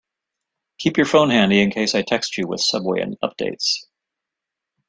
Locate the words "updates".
3.23-3.83